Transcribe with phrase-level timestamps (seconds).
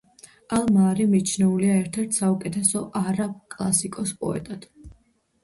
[0.59, 4.69] ალ-მაარი მიჩნეულია ერთ-ერთ საუკეთესო არაბ კლასიკოს პოეტად.